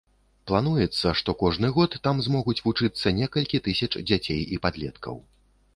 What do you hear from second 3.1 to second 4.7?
некалькі тысяч дзяцей і